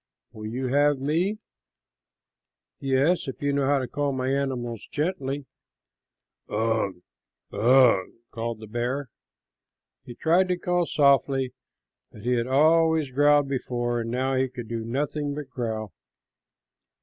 [0.31, 1.37] "Will you have me?"
[2.79, 5.45] "Yes, if you know how to call my animals gently."
[6.49, 6.95] "Ugh,
[7.53, 9.09] ugh," called the bear.
[10.03, 11.53] He tried to call softly,
[12.11, 15.93] but he had always growled before, and now he could do nothing but growl.